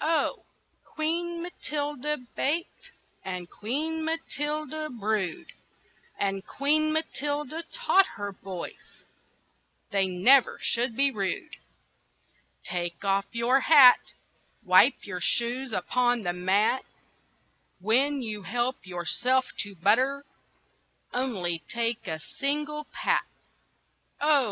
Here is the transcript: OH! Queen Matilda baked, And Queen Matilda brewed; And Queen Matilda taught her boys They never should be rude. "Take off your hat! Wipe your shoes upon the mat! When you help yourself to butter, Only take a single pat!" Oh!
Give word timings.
OH! 0.00 0.42
Queen 0.82 1.40
Matilda 1.42 2.16
baked, 2.34 2.90
And 3.24 3.48
Queen 3.48 4.04
Matilda 4.04 4.90
brewed; 4.90 5.52
And 6.18 6.44
Queen 6.44 6.90
Matilda 6.92 7.62
taught 7.70 8.06
her 8.18 8.32
boys 8.32 9.04
They 9.92 10.08
never 10.08 10.58
should 10.60 10.96
be 10.96 11.12
rude. 11.12 11.54
"Take 12.64 13.04
off 13.04 13.26
your 13.30 13.60
hat! 13.60 14.12
Wipe 14.64 15.06
your 15.06 15.20
shoes 15.20 15.72
upon 15.72 16.24
the 16.24 16.32
mat! 16.32 16.84
When 17.78 18.22
you 18.22 18.42
help 18.42 18.84
yourself 18.84 19.52
to 19.58 19.76
butter, 19.76 20.24
Only 21.12 21.60
take 21.68 22.08
a 22.08 22.18
single 22.18 22.88
pat!" 22.92 23.22
Oh! 24.20 24.48